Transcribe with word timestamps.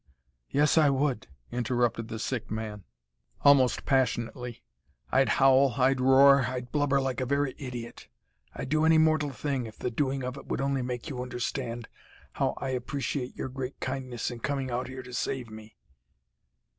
yes, 0.49 0.79
I 0.79 0.89
would!" 0.89 1.27
interrupted 1.51 2.07
the 2.07 2.17
sick 2.17 2.49
man, 2.49 2.85
almost 3.41 3.85
passionately; 3.85 4.63
"I'd 5.11 5.29
howl, 5.37 5.75
I'd 5.77 6.01
roar, 6.01 6.45
I'd 6.45 6.71
blubber 6.71 6.99
like 6.99 7.21
a 7.21 7.25
very 7.27 7.53
idiot, 7.59 8.07
I'd 8.55 8.69
do 8.69 8.83
any 8.83 8.97
mortal 8.97 9.29
thing, 9.29 9.67
if 9.67 9.77
the 9.77 9.91
doing 9.91 10.23
of 10.23 10.37
it 10.37 10.47
would 10.47 10.59
only 10.59 10.81
make 10.81 11.07
you 11.07 11.21
understand 11.21 11.87
how 12.33 12.55
I 12.57 12.69
appreciate 12.69 13.35
your 13.35 13.49
great 13.49 13.79
kindness 13.79 14.31
in 14.31 14.39
coming 14.39 14.71
out 14.71 14.87
here 14.87 15.03
to 15.03 15.13
save 15.13 15.51
me." 15.51 15.77